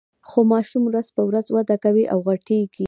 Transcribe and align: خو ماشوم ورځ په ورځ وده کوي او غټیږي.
خو 0.29 0.39
ماشوم 0.51 0.83
ورځ 0.85 1.07
په 1.15 1.21
ورځ 1.29 1.45
وده 1.51 1.75
کوي 1.83 2.03
او 2.13 2.19
غټیږي. 2.27 2.79